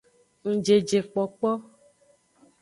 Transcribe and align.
Ngjejekpokpo. 0.51 1.51